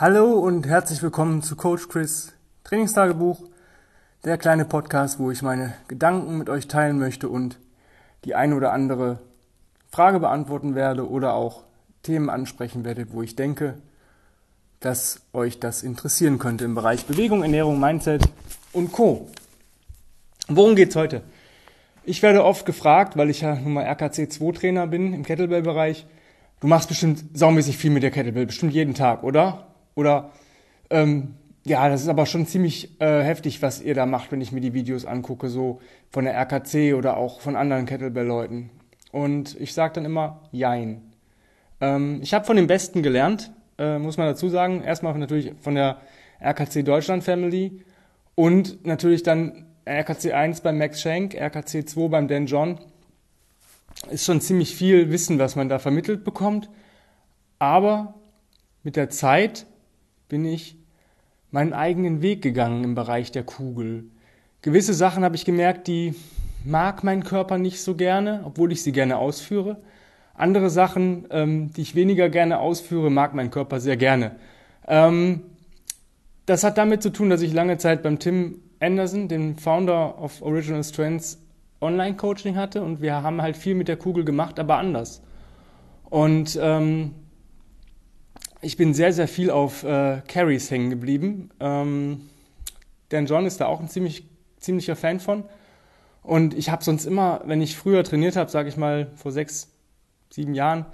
Hallo 0.00 0.32
und 0.32 0.66
herzlich 0.66 1.02
willkommen 1.02 1.42
zu 1.42 1.56
Coach 1.56 1.88
Chris 1.88 2.32
Trainingstagebuch, 2.64 3.38
der 4.24 4.38
kleine 4.38 4.64
Podcast, 4.64 5.18
wo 5.18 5.30
ich 5.30 5.42
meine 5.42 5.74
Gedanken 5.88 6.38
mit 6.38 6.48
euch 6.48 6.68
teilen 6.68 6.98
möchte 6.98 7.28
und 7.28 7.58
die 8.24 8.34
eine 8.34 8.56
oder 8.56 8.72
andere 8.72 9.18
Frage 9.90 10.18
beantworten 10.18 10.74
werde 10.74 11.06
oder 11.06 11.34
auch 11.34 11.64
Themen 12.02 12.30
ansprechen 12.30 12.82
werde, 12.82 13.12
wo 13.12 13.20
ich 13.20 13.36
denke, 13.36 13.74
dass 14.80 15.20
euch 15.34 15.60
das 15.60 15.82
interessieren 15.82 16.38
könnte 16.38 16.64
im 16.64 16.74
Bereich 16.74 17.04
Bewegung, 17.04 17.42
Ernährung, 17.42 17.78
Mindset 17.78 18.22
und 18.72 18.92
Co. 18.92 19.28
Worum 20.48 20.76
geht's 20.76 20.96
heute? 20.96 21.20
Ich 22.04 22.22
werde 22.22 22.42
oft 22.46 22.64
gefragt, 22.64 23.18
weil 23.18 23.28
ich 23.28 23.42
ja 23.42 23.54
nun 23.54 23.74
mal 23.74 23.84
RKC 23.84 24.32
2 24.32 24.52
Trainer 24.52 24.86
bin 24.86 25.12
im 25.12 25.26
Kettlebell-Bereich. 25.26 26.06
Du 26.60 26.68
machst 26.68 26.88
bestimmt 26.88 27.22
saumäßig 27.34 27.76
viel 27.76 27.90
mit 27.90 28.02
der 28.02 28.10
Kettlebell, 28.10 28.46
bestimmt 28.46 28.72
jeden 28.72 28.94
Tag, 28.94 29.24
oder? 29.24 29.66
Oder 30.00 30.30
ähm, 30.88 31.34
ja, 31.66 31.86
das 31.90 32.00
ist 32.00 32.08
aber 32.08 32.24
schon 32.24 32.46
ziemlich 32.46 32.98
äh, 33.02 33.22
heftig, 33.22 33.60
was 33.60 33.82
ihr 33.82 33.94
da 33.94 34.06
macht, 34.06 34.32
wenn 34.32 34.40
ich 34.40 34.50
mir 34.50 34.62
die 34.62 34.72
Videos 34.72 35.04
angucke, 35.04 35.50
so 35.50 35.80
von 36.08 36.24
der 36.24 36.34
RKC 36.34 36.94
oder 36.94 37.18
auch 37.18 37.42
von 37.42 37.54
anderen 37.54 37.84
Kettlebell-Leuten. 37.84 38.70
Und 39.12 39.60
ich 39.60 39.74
sage 39.74 39.92
dann 39.92 40.06
immer, 40.06 40.40
jein. 40.52 41.02
Ähm, 41.82 42.20
ich 42.22 42.32
habe 42.32 42.46
von 42.46 42.56
den 42.56 42.66
Besten 42.66 43.02
gelernt, 43.02 43.52
äh, 43.76 43.98
muss 43.98 44.16
man 44.16 44.26
dazu 44.26 44.48
sagen. 44.48 44.82
Erstmal 44.82 45.18
natürlich 45.18 45.52
von 45.60 45.74
der 45.74 45.98
RKC 46.40 46.82
Deutschland 46.82 47.22
Family 47.22 47.82
und 48.34 48.86
natürlich 48.86 49.22
dann 49.22 49.66
RKC 49.86 50.32
1 50.32 50.62
beim 50.62 50.78
Max 50.78 51.02
Schenk, 51.02 51.34
RKC 51.34 51.86
2 51.86 52.08
beim 52.08 52.26
Dan 52.26 52.46
John. 52.46 52.78
Ist 54.10 54.24
schon 54.24 54.40
ziemlich 54.40 54.74
viel 54.74 55.10
Wissen, 55.10 55.38
was 55.38 55.56
man 55.56 55.68
da 55.68 55.78
vermittelt 55.78 56.24
bekommt. 56.24 56.70
Aber 57.58 58.14
mit 58.82 58.96
der 58.96 59.10
Zeit 59.10 59.66
bin 60.30 60.46
ich 60.46 60.76
meinen 61.50 61.74
eigenen 61.74 62.22
Weg 62.22 62.40
gegangen 62.40 62.84
im 62.84 62.94
Bereich 62.94 63.32
der 63.32 63.42
Kugel. 63.42 64.04
Gewisse 64.62 64.94
Sachen 64.94 65.24
habe 65.24 65.36
ich 65.36 65.44
gemerkt, 65.44 65.86
die 65.88 66.14
mag 66.64 67.04
mein 67.04 67.24
Körper 67.24 67.58
nicht 67.58 67.82
so 67.82 67.94
gerne, 67.94 68.42
obwohl 68.44 68.72
ich 68.72 68.82
sie 68.82 68.92
gerne 68.92 69.18
ausführe. 69.18 69.76
Andere 70.34 70.70
Sachen, 70.70 71.26
ähm, 71.30 71.72
die 71.74 71.82
ich 71.82 71.94
weniger 71.94 72.30
gerne 72.30 72.60
ausführe, 72.60 73.10
mag 73.10 73.34
mein 73.34 73.50
Körper 73.50 73.80
sehr 73.80 73.96
gerne. 73.96 74.36
Ähm, 74.86 75.42
das 76.46 76.64
hat 76.64 76.78
damit 76.78 77.02
zu 77.02 77.10
tun, 77.10 77.28
dass 77.28 77.42
ich 77.42 77.52
lange 77.52 77.76
Zeit 77.76 78.02
beim 78.02 78.18
Tim 78.18 78.60
Anderson, 78.80 79.28
dem 79.28 79.56
Founder 79.56 80.22
of 80.22 80.40
Original 80.40 80.84
Strengths, 80.84 81.38
Online-Coaching 81.80 82.56
hatte 82.56 82.82
und 82.82 83.00
wir 83.00 83.22
haben 83.22 83.42
halt 83.42 83.56
viel 83.56 83.74
mit 83.74 83.88
der 83.88 83.96
Kugel 83.96 84.24
gemacht, 84.24 84.58
aber 84.58 84.76
anders. 84.76 85.22
Und 86.10 86.58
ähm, 86.60 87.14
ich 88.62 88.76
bin 88.76 88.94
sehr, 88.94 89.12
sehr 89.12 89.28
viel 89.28 89.50
auf 89.50 89.84
äh, 89.84 90.20
Carries 90.28 90.70
hängen 90.70 90.90
geblieben. 90.90 91.50
Ähm, 91.60 92.28
Dan 93.08 93.26
John 93.26 93.46
ist 93.46 93.60
da 93.60 93.66
auch 93.66 93.80
ein 93.80 93.88
ziemlich, 93.88 94.24
ziemlicher 94.58 94.96
Fan 94.96 95.20
von. 95.20 95.44
Und 96.22 96.54
ich 96.54 96.70
habe 96.70 96.84
sonst 96.84 97.06
immer, 97.06 97.40
wenn 97.44 97.62
ich 97.62 97.76
früher 97.76 98.04
trainiert 98.04 98.36
habe, 98.36 98.50
sage 98.50 98.68
ich 98.68 98.76
mal 98.76 99.10
vor 99.16 99.32
sechs, 99.32 99.70
sieben 100.30 100.54
Jahren, 100.54 100.86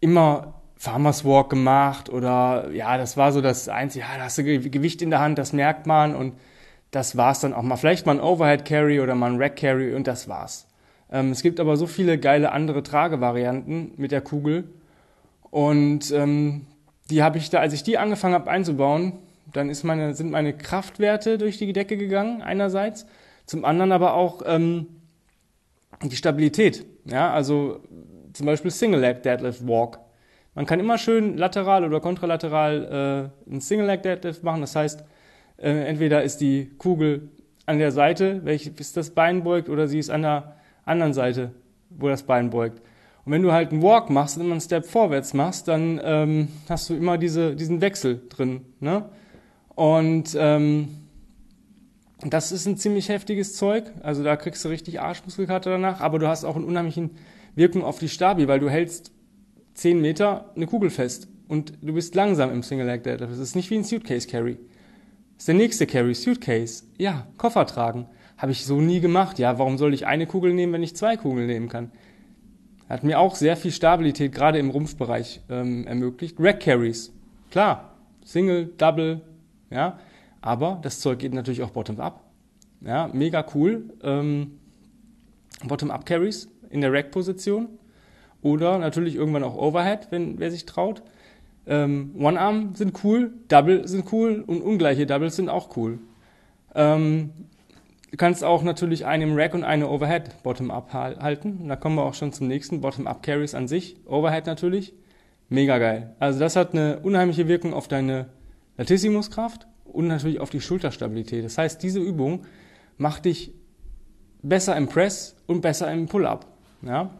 immer 0.00 0.54
Farmers 0.76 1.24
Walk 1.24 1.50
gemacht 1.50 2.10
oder 2.10 2.70
ja, 2.72 2.96
das 2.96 3.16
war 3.16 3.32
so 3.32 3.40
das 3.40 3.68
Einzige, 3.68 4.04
ja, 4.04 4.16
da 4.16 4.24
hast 4.24 4.38
du 4.38 4.44
Gewicht 4.44 5.02
in 5.02 5.10
der 5.10 5.20
Hand, 5.20 5.38
das 5.38 5.52
merkt 5.52 5.86
man 5.86 6.14
und 6.14 6.34
das 6.90 7.16
war's 7.16 7.40
dann 7.40 7.54
auch 7.54 7.62
mal. 7.62 7.76
Vielleicht 7.76 8.06
mal 8.06 8.16
ein 8.16 8.20
Overhead 8.20 8.64
Carry 8.64 9.00
oder 9.00 9.14
mal 9.14 9.30
ein 9.32 9.40
Rack 9.40 9.56
Carry 9.56 9.94
und 9.94 10.06
das 10.06 10.28
war's. 10.28 10.66
Ähm, 11.10 11.30
es 11.30 11.42
gibt 11.42 11.60
aber 11.60 11.76
so 11.76 11.86
viele 11.86 12.18
geile 12.18 12.52
andere 12.52 12.82
Tragevarianten 12.82 13.92
mit 13.96 14.12
der 14.12 14.22
Kugel 14.22 14.64
und 15.50 16.10
ähm, 16.12 16.66
die 17.12 17.22
habe 17.22 17.38
ich 17.38 17.50
da, 17.50 17.60
als 17.60 17.74
ich 17.74 17.82
die 17.82 17.98
angefangen 17.98 18.34
habe 18.34 18.50
einzubauen, 18.50 19.18
dann 19.52 19.68
ist 19.68 19.84
meine, 19.84 20.14
sind 20.14 20.30
meine 20.30 20.54
Kraftwerte 20.54 21.36
durch 21.36 21.58
die 21.58 21.72
Decke 21.72 21.98
gegangen, 21.98 22.40
einerseits, 22.40 23.06
zum 23.44 23.66
anderen 23.66 23.92
aber 23.92 24.14
auch 24.14 24.40
ähm, 24.46 24.86
die 26.02 26.16
Stabilität. 26.16 26.86
Ja, 27.04 27.30
also 27.32 27.80
zum 28.32 28.46
Beispiel 28.46 28.70
Single 28.70 29.00
Leg 29.00 29.22
Deadlift 29.22 29.66
Walk. 29.68 29.98
Man 30.54 30.64
kann 30.64 30.80
immer 30.80 30.96
schön 30.96 31.36
lateral 31.36 31.84
oder 31.84 32.00
kontralateral 32.00 33.30
äh, 33.46 33.50
einen 33.50 33.60
Single 33.60 33.86
Leg 33.86 34.02
Deadlift 34.02 34.42
machen. 34.42 34.62
Das 34.62 34.74
heißt, 34.74 35.04
äh, 35.58 35.70
entweder 35.84 36.22
ist 36.22 36.38
die 36.38 36.70
Kugel 36.78 37.28
an 37.66 37.78
der 37.78 37.92
Seite, 37.92 38.40
welches 38.44 38.92
das 38.94 39.10
Bein 39.10 39.44
beugt, 39.44 39.68
oder 39.68 39.86
sie 39.86 39.98
ist 39.98 40.10
an 40.10 40.22
der 40.22 40.56
anderen 40.86 41.12
Seite, 41.12 41.52
wo 41.90 42.08
das 42.08 42.22
Bein 42.22 42.48
beugt. 42.48 42.80
Und 43.24 43.32
wenn 43.32 43.42
du 43.42 43.52
halt 43.52 43.70
einen 43.70 43.82
Walk 43.82 44.10
machst 44.10 44.36
und 44.36 44.42
immer 44.42 44.52
einen 44.52 44.60
Step 44.60 44.84
vorwärts 44.84 45.32
machst, 45.32 45.68
dann 45.68 46.00
ähm, 46.02 46.48
hast 46.68 46.90
du 46.90 46.94
immer 46.94 47.18
diese, 47.18 47.54
diesen 47.54 47.80
Wechsel 47.80 48.22
drin. 48.28 48.62
Ne? 48.80 49.04
Und 49.74 50.36
ähm, 50.38 50.88
das 52.24 52.52
ist 52.52 52.66
ein 52.66 52.76
ziemlich 52.76 53.08
heftiges 53.08 53.56
Zeug. 53.56 53.84
Also 54.02 54.24
da 54.24 54.36
kriegst 54.36 54.64
du 54.64 54.68
richtig 54.68 55.00
Arschmuskelkarte 55.00 55.70
danach, 55.70 56.00
aber 56.00 56.18
du 56.18 56.28
hast 56.28 56.44
auch 56.44 56.56
eine 56.56 56.66
unheimliche 56.66 57.10
Wirkung 57.54 57.84
auf 57.84 57.98
die 57.98 58.08
Stabi, 58.08 58.48
weil 58.48 58.60
du 58.60 58.68
hältst 58.68 59.12
10 59.74 60.00
Meter 60.00 60.50
eine 60.56 60.66
Kugel 60.66 60.90
fest 60.90 61.28
und 61.48 61.74
du 61.80 61.94
bist 61.94 62.14
langsam 62.14 62.50
im 62.50 62.62
Single 62.62 62.86
Leg 62.86 63.02
Deadlift. 63.04 63.32
Das 63.32 63.38
ist 63.38 63.56
nicht 63.56 63.70
wie 63.70 63.76
ein 63.76 63.84
Suitcase 63.84 64.28
Carry. 64.28 64.58
Das 65.34 65.42
ist 65.42 65.48
der 65.48 65.54
nächste 65.54 65.86
Carry, 65.86 66.14
Suitcase. 66.14 66.84
Ja, 66.98 67.26
Koffer 67.38 67.66
tragen. 67.66 68.06
Habe 68.36 68.52
ich 68.52 68.64
so 68.64 68.80
nie 68.80 69.00
gemacht. 69.00 69.38
Ja, 69.38 69.58
warum 69.58 69.78
soll 69.78 69.94
ich 69.94 70.06
eine 70.06 70.26
Kugel 70.26 70.52
nehmen, 70.52 70.72
wenn 70.72 70.82
ich 70.82 70.96
zwei 70.96 71.16
Kugeln 71.16 71.46
nehmen 71.46 71.68
kann? 71.68 71.92
Hat 72.88 73.04
mir 73.04 73.18
auch 73.18 73.34
sehr 73.34 73.56
viel 73.56 73.70
Stabilität 73.70 74.32
gerade 74.32 74.58
im 74.58 74.70
Rumpfbereich 74.70 75.40
ähm, 75.48 75.86
ermöglicht. 75.86 76.36
Rack 76.38 76.60
Carries, 76.60 77.12
klar, 77.50 77.94
Single, 78.24 78.66
Double, 78.76 79.20
ja, 79.70 79.98
aber 80.40 80.78
das 80.82 81.00
Zeug 81.00 81.18
geht 81.18 81.32
natürlich 81.32 81.62
auch 81.62 81.70
Bottom-up. 81.70 82.24
Ja, 82.84 83.08
mega 83.12 83.46
cool. 83.54 83.84
Ähm, 84.02 84.58
Bottom-up 85.64 86.04
Carries 86.04 86.48
in 86.70 86.80
der 86.80 86.92
Rack-Position 86.92 87.68
oder 88.42 88.78
natürlich 88.78 89.14
irgendwann 89.14 89.44
auch 89.44 89.56
Overhead, 89.56 90.08
wenn 90.10 90.38
wer 90.38 90.50
sich 90.50 90.66
traut. 90.66 91.02
Ähm, 91.66 92.14
One-Arm 92.18 92.74
sind 92.74 93.04
cool, 93.04 93.32
Double 93.48 93.86
sind 93.86 94.12
cool 94.12 94.42
und 94.46 94.62
ungleiche 94.62 95.06
Doubles 95.06 95.36
sind 95.36 95.48
auch 95.48 95.76
cool. 95.76 96.00
Ähm, 96.74 97.30
Du 98.12 98.18
kannst 98.18 98.44
auch 98.44 98.62
natürlich 98.62 99.06
einen 99.06 99.40
Rack 99.40 99.54
und 99.54 99.64
eine 99.64 99.88
Overhead 99.88 100.42
Bottom-up 100.42 100.92
halten. 100.92 101.60
Und 101.62 101.68
da 101.68 101.76
kommen 101.76 101.96
wir 101.96 102.04
auch 102.04 102.12
schon 102.12 102.30
zum 102.30 102.46
nächsten 102.46 102.82
Bottom-up 102.82 103.22
Carries 103.22 103.54
an 103.54 103.68
sich. 103.68 103.96
Overhead 104.06 104.44
natürlich. 104.44 104.92
Mega 105.48 105.78
geil. 105.78 106.14
Also 106.18 106.38
das 106.38 106.54
hat 106.54 106.74
eine 106.74 107.00
unheimliche 107.00 107.48
Wirkung 107.48 107.72
auf 107.72 107.88
deine 107.88 108.26
Latissimuskraft 108.76 109.66
und 109.84 110.08
natürlich 110.08 110.40
auf 110.40 110.50
die 110.50 110.60
Schulterstabilität. 110.60 111.42
Das 111.42 111.56
heißt, 111.56 111.82
diese 111.82 112.00
Übung 112.00 112.42
macht 112.98 113.24
dich 113.24 113.54
besser 114.42 114.76
im 114.76 114.88
Press 114.88 115.34
und 115.46 115.62
besser 115.62 115.90
im 115.90 116.06
Pull-up. 116.06 116.46
Ja? 116.82 117.14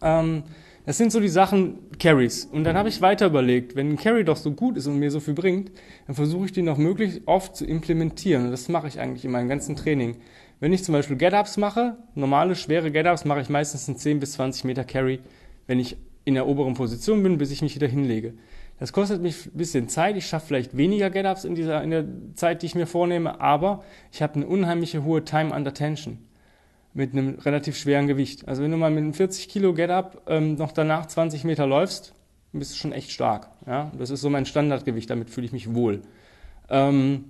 Ähm, 0.00 0.44
das 0.86 0.98
sind 0.98 1.10
so 1.10 1.18
die 1.18 1.28
Sachen 1.28 1.80
Carries. 1.98 2.44
Und 2.44 2.64
dann 2.64 2.76
habe 2.76 2.88
ich 2.88 3.00
weiter 3.00 3.26
überlegt, 3.26 3.76
wenn 3.76 3.90
ein 3.90 3.96
Carry 3.96 4.24
doch 4.24 4.36
so 4.36 4.52
gut 4.52 4.76
ist 4.76 4.86
und 4.86 4.98
mir 4.98 5.10
so 5.10 5.20
viel 5.20 5.34
bringt, 5.34 5.72
dann 6.06 6.14
versuche 6.14 6.46
ich 6.46 6.52
den 6.52 6.64
noch 6.64 6.78
möglichst 6.78 7.22
oft 7.26 7.56
zu 7.56 7.66
implementieren. 7.66 8.46
Und 8.46 8.50
das 8.50 8.68
mache 8.68 8.88
ich 8.88 9.00
eigentlich 9.00 9.24
in 9.24 9.30
meinem 9.30 9.48
ganzen 9.48 9.76
Training. 9.76 10.16
Wenn 10.60 10.72
ich 10.72 10.84
zum 10.84 10.92
Beispiel 10.92 11.16
Get-Ups 11.16 11.56
mache, 11.56 11.96
normale, 12.14 12.54
schwere 12.54 12.90
Get-Ups, 12.90 13.24
mache 13.24 13.40
ich 13.40 13.48
meistens 13.48 13.88
einen 13.88 13.98
10 13.98 14.20
bis 14.20 14.32
20 14.32 14.64
Meter 14.64 14.84
Carry, 14.84 15.20
wenn 15.66 15.78
ich 15.78 15.96
in 16.24 16.34
der 16.34 16.46
oberen 16.46 16.74
Position 16.74 17.22
bin, 17.22 17.38
bis 17.38 17.50
ich 17.50 17.62
mich 17.62 17.74
wieder 17.74 17.88
hinlege. 17.88 18.34
Das 18.78 18.92
kostet 18.92 19.22
mich 19.22 19.46
ein 19.46 19.58
bisschen 19.58 19.88
Zeit. 19.88 20.16
Ich 20.16 20.26
schaffe 20.26 20.46
vielleicht 20.46 20.76
weniger 20.76 21.10
Get-Ups 21.10 21.44
in, 21.44 21.54
dieser, 21.54 21.82
in 21.82 21.90
der 21.90 22.04
Zeit, 22.34 22.62
die 22.62 22.66
ich 22.66 22.74
mir 22.74 22.86
vornehme, 22.86 23.40
aber 23.40 23.82
ich 24.12 24.22
habe 24.22 24.34
eine 24.34 24.46
unheimliche 24.46 25.04
hohe 25.04 25.24
Time 25.24 25.54
under 25.54 25.74
Tension 25.74 26.18
mit 26.98 27.12
einem 27.12 27.38
relativ 27.38 27.78
schweren 27.78 28.08
Gewicht. 28.08 28.48
Also 28.48 28.60
wenn 28.60 28.72
du 28.72 28.76
mal 28.76 28.90
mit 28.90 29.04
einem 29.04 29.14
40 29.14 29.48
Kilo 29.48 29.72
Get-Up 29.72 30.22
ähm, 30.26 30.56
noch 30.56 30.72
danach 30.72 31.06
20 31.06 31.44
Meter 31.44 31.64
läufst, 31.64 32.12
bist 32.52 32.72
du 32.72 32.76
schon 32.76 32.90
echt 32.90 33.12
stark. 33.12 33.50
Ja? 33.68 33.92
Das 33.96 34.10
ist 34.10 34.20
so 34.20 34.28
mein 34.28 34.46
Standardgewicht, 34.46 35.08
damit 35.08 35.30
fühle 35.30 35.46
ich 35.46 35.52
mich 35.52 35.72
wohl. 35.76 36.02
Ähm, 36.68 37.26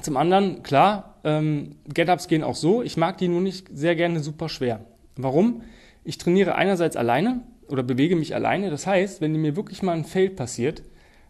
zum 0.00 0.16
anderen, 0.16 0.62
klar, 0.62 1.20
ähm, 1.24 1.76
Get-Ups 1.92 2.26
gehen 2.26 2.42
auch 2.42 2.54
so. 2.54 2.82
Ich 2.82 2.96
mag 2.96 3.18
die 3.18 3.28
nur 3.28 3.42
nicht 3.42 3.68
sehr 3.74 3.94
gerne 3.94 4.20
super 4.20 4.48
schwer. 4.48 4.86
Warum? 5.16 5.60
Ich 6.02 6.16
trainiere 6.16 6.54
einerseits 6.54 6.96
alleine 6.96 7.42
oder 7.68 7.82
bewege 7.82 8.16
mich 8.16 8.34
alleine. 8.34 8.70
Das 8.70 8.86
heißt, 8.86 9.20
wenn 9.20 9.32
mir 9.32 9.56
wirklich 9.56 9.82
mal 9.82 9.92
ein 9.92 10.04
Fail 10.06 10.30
passiert, 10.30 10.82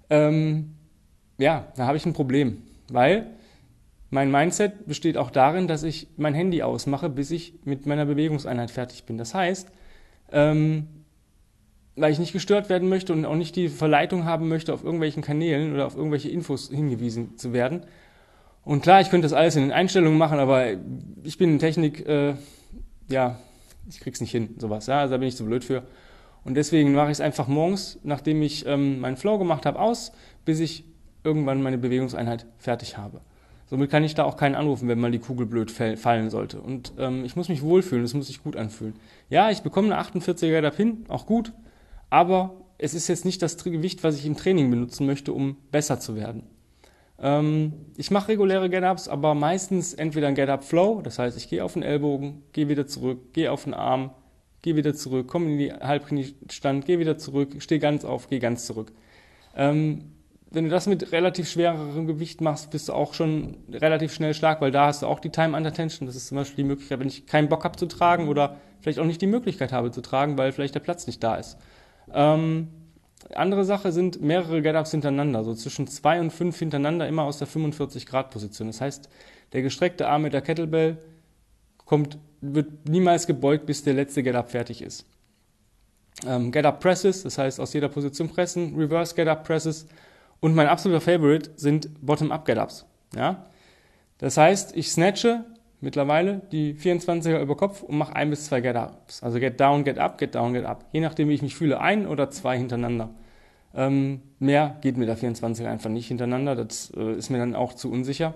ähm, 0.09 0.77
ja, 1.37 1.67
da 1.75 1.89
habe 1.89 1.97
ich 1.97 2.07
ein 2.07 2.13
Problem. 2.13 2.63
Weil 2.93 3.36
mein 4.11 4.31
Mindset 4.31 4.87
besteht 4.87 5.17
auch 5.17 5.31
darin, 5.31 5.67
dass 5.67 5.83
ich 5.83 6.09
mein 6.17 6.35
Handy 6.35 6.63
ausmache, 6.63 7.09
bis 7.09 7.31
ich 7.31 7.55
mit 7.65 7.87
meiner 7.87 8.07
Bewegungseinheit 8.07 8.71
fertig 8.71 9.05
bin. 9.05 9.19
Das 9.19 9.35
heißt, 9.35 9.71
ähm, 10.33 10.87
weil 11.97 12.13
ich 12.13 12.19
nicht 12.19 12.33
gestört 12.33 12.69
werden 12.69 12.89
möchte 12.89 13.13
und 13.13 13.25
auch 13.25 13.35
nicht 13.35 13.57
die 13.57 13.69
Verleitung 13.69 14.25
haben 14.25 14.49
möchte, 14.49 14.73
auf 14.73 14.85
irgendwelchen 14.85 15.23
Kanälen 15.23 15.73
oder 15.73 15.87
auf 15.87 15.97
irgendwelche 15.97 16.29
Infos 16.29 16.69
hingewiesen 16.69 17.37
zu 17.37 17.53
werden. 17.53 17.83
Und 18.65 18.83
klar, 18.83 19.01
ich 19.01 19.11
könnte 19.11 19.25
das 19.25 19.33
alles 19.33 19.57
in 19.57 19.63
den 19.63 19.73
Einstellungen 19.73 20.19
machen, 20.19 20.39
aber 20.39 20.67
ich 21.25 21.39
bin 21.39 21.53
in 21.53 21.59
Technik, 21.59 22.07
äh, 22.07 22.35
ja, 23.09 23.39
ich 23.89 24.01
krieg's 24.01 24.21
nicht 24.21 24.33
hin, 24.33 24.57
sowas. 24.59 24.87
Ja, 24.87 25.01
also 25.01 25.13
da 25.13 25.19
bin 25.19 25.29
ich 25.29 25.37
zu 25.37 25.47
blöd 25.47 25.65
für. 25.65 25.85
Und 26.45 26.55
deswegen 26.55 26.93
mache 26.93 27.07
ich 27.07 27.13
es 27.13 27.21
einfach 27.21 27.49
morgens, 27.49 27.99
nachdem 28.03 28.43
ich 28.43 28.67
ähm, 28.67 29.01
meinen 29.01 29.17
Flow 29.17 29.39
gemacht 29.39 29.67
habe, 29.67 29.79
aus, 29.79 30.13
bis 30.45 30.61
ich 30.61 30.85
irgendwann 31.25 31.63
meine 31.63 31.79
Bewegungseinheit 31.79 32.47
fertig 32.59 32.99
habe. 32.99 33.21
Somit 33.69 33.91
kann 33.91 34.05
ich 34.05 34.15
da 34.15 34.25
auch 34.25 34.37
keinen 34.37 34.55
anrufen, 34.55 34.89
wenn 34.89 35.01
mal 35.01 35.11
die 35.11 35.19
Kugel 35.19 35.47
blöd 35.47 35.71
fallen 35.71 36.31
sollte. 36.31 36.61
Und 36.61 36.93
ähm, 36.99 37.25
ich 37.25 37.35
muss 37.35 37.49
mich 37.49 37.63
wohlfühlen, 37.63 38.05
es 38.05 38.15
muss 38.15 38.29
sich 38.29 38.43
gut 38.43 38.57
anfühlen. 38.57 38.95
Ja, 39.29 39.51
ich 39.51 39.63
bekomme 39.63 39.93
eine 39.93 40.03
48er 40.03 40.51
Get-Up 40.51 40.77
hin, 40.77 41.05
auch 41.09 41.27
gut, 41.27 41.53
aber 42.09 42.55
es 42.79 42.95
ist 42.95 43.09
jetzt 43.09 43.25
nicht 43.25 43.43
das 43.43 43.63
Gewicht, 43.63 44.05
was 44.05 44.17
ich 44.17 44.27
im 44.27 44.37
Training 44.37 44.71
benutzen 44.71 45.07
möchte, 45.07 45.33
um 45.33 45.57
besser 45.73 45.99
zu 45.99 46.15
werden. 46.15 46.45
Ähm, 47.19 47.73
ich 47.97 48.11
mache 48.11 48.29
reguläre 48.29 48.71
Get-Ups, 48.71 49.09
aber 49.09 49.35
meistens 49.35 49.95
entweder 49.95 50.29
ein 50.29 50.35
Get-Up 50.37 50.63
Flow, 50.63 51.01
das 51.03 51.19
heißt, 51.19 51.37
ich 51.37 51.49
gehe 51.49 51.65
auf 51.65 51.73
den 51.73 51.83
Ellbogen, 51.83 52.43
gehe 52.53 52.69
wieder 52.69 52.87
zurück, 52.87 53.33
gehe 53.33 53.51
auf 53.51 53.65
den 53.65 53.75
Arm, 53.75 54.11
gehe 54.63 54.77
wieder 54.77 54.95
zurück, 54.95 55.27
komme 55.27 55.51
in 55.51 55.59
die 55.59 55.73
Halbkniestand, 55.73 56.85
gehe 56.85 56.99
wieder 56.99 57.19
zurück, 57.19 57.57
stehe 57.59 57.81
ganz 57.81 58.05
auf, 58.05 58.29
gehe 58.29 58.41
ganz 58.41 58.67
zurück. 58.67 58.93
Ähm, 59.57 60.13
wenn 60.51 60.65
du 60.65 60.71
das 60.71 60.87
mit 60.87 61.13
relativ 61.13 61.49
schwererem 61.51 62.07
Gewicht 62.07 62.41
machst, 62.41 62.71
bist 62.71 62.89
du 62.89 62.93
auch 62.93 63.15
schon 63.15 63.57
relativ 63.71 64.15
schnell 64.15 64.33
stark, 64.33 64.61
weil 64.61 64.71
da 64.71 64.87
hast 64.87 65.03
du 65.03 65.07
auch 65.07 65.19
die 65.19 65.31
Time 65.31 65.57
Under 65.57 65.73
Tension. 65.73 66.07
Das 66.07 66.15
ist 66.15 66.29
zum 66.29 66.37
Beispiel 66.37 66.65
die 66.65 66.69
Möglichkeit, 66.69 67.01
wenn 67.01 67.09
ich 67.09 67.27
keinen 67.27 67.49
Bock 67.49 67.65
habe 67.65 67.77
zu 67.77 67.87
tragen 67.87 68.29
oder 68.29 68.57
vielleicht 68.81 68.99
auch 68.99 69.05
nicht 69.05 69.21
die 69.21 69.27
Möglichkeit 69.27 69.73
habe 69.73 69.91
zu 69.91 70.03
tragen, 70.03 70.39
weil 70.39 70.53
vielleicht 70.53 70.75
der 70.75 70.81
Platz 70.81 71.07
nicht 71.07 71.23
da 71.23 71.37
ist. 71.37 71.59
Ähm, 72.13 72.69
andere 73.35 73.65
Sache 73.65 73.91
sind 73.91 74.23
mehrere 74.23 74.63
Get-Ups 74.63 74.93
hintereinander, 74.93 75.43
so 75.43 75.55
zwischen 75.55 75.89
zwei 75.89 76.21
und 76.21 76.31
fünf 76.31 76.59
hintereinander, 76.59 77.09
immer 77.09 77.25
aus 77.25 77.39
der 77.39 77.49
45-Grad-Position. 77.49 78.69
Das 78.69 78.81
heißt, 78.81 79.09
der 79.53 79.63
gestreckte 79.63 80.09
Arm 80.09 80.23
mit 80.23 80.33
der 80.33 80.43
Kettlebell 80.43 80.99
kommt, 81.85 82.19
wird 82.41 82.89
niemals 82.89 83.27
gebeugt, 83.27 83.67
bis 83.67 83.83
der 83.83 83.95
letzte 83.95 84.23
Get-Up 84.23 84.51
fertig 84.51 84.83
ist. 84.83 85.07
Ähm, 86.25 86.53
Get-Up 86.53 86.81
Presses, 86.81 87.25
das 87.25 87.37
heißt 87.37 87.59
aus 87.59 87.73
jeder 87.73 87.89
Position 87.89 88.29
pressen, 88.29 88.77
Reverse 88.77 89.15
Get-Up 89.15 89.45
Presses 89.45 89.87
und 90.41 90.55
mein 90.55 90.67
absoluter 90.67 91.01
Favorite 91.01 91.51
sind 91.57 91.89
Bottom-Up 92.05 92.45
Get-Ups. 92.45 92.87
Ja? 93.15 93.47
Das 94.19 94.37
heißt, 94.37 94.77
ich 94.77 94.91
snatche 94.91 95.45
mittlerweile 95.81 96.43
die 96.53 96.75
24er 96.75 97.41
über 97.41 97.57
Kopf 97.57 97.83
und 97.83 97.99
mache 97.99 98.17
ein 98.17 98.31
bis 98.31 98.47
zwei 98.47 98.61
Get-Ups. 98.61 99.23
Also 99.23 99.39
Get 99.39 99.61
Down, 99.61 99.85
Get 99.85 99.99
Up, 99.99 100.19
Get 100.19 100.35
Down, 100.35 100.55
Get 100.55 100.65
Up. 100.65 100.85
Je 100.93 101.01
nachdem, 101.01 101.29
wie 101.29 101.35
ich 101.35 101.43
mich 101.43 101.57
fühle, 101.57 101.81
ein 101.81 102.07
oder 102.07 102.31
zwei 102.31 102.57
hintereinander. 102.57 103.11
Ähm, 103.75 104.23
mehr 104.39 104.77
geht 104.81 104.97
mit 104.97 105.09
der 105.09 105.19
24er 105.19 105.67
einfach 105.67 105.91
nicht 105.91 106.09
hintereinander. 106.09 106.57
Das 106.57 106.91
äh, 106.97 107.13
ist 107.13 107.31
mir 107.31 107.39
dann 107.39 107.55
auch 107.55 107.75
zu 107.75 107.91
unsicher. 107.91 108.35